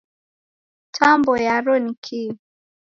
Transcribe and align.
Tambo 0.95 1.31
yaro 1.45 1.75
nikii? 1.83 2.31